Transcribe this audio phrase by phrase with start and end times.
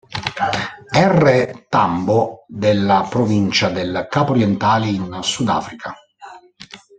[0.95, 1.63] R.
[1.69, 5.93] Tambo della Provincia del Capo Orientale in Sudafrica.